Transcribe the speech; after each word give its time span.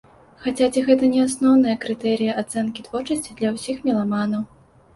Хаця, 0.45 0.69
ці 0.77 0.81
гэта 0.87 1.09
не 1.15 1.19
асноўныя 1.25 1.75
крытэрыі 1.85 2.31
ацэнкі 2.45 2.89
творчасці 2.89 3.39
для 3.43 3.55
ўсіх 3.59 3.87
меламанаў. 3.87 4.43